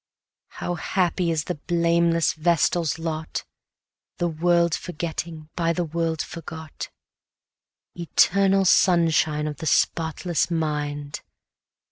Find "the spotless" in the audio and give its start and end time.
9.57-10.49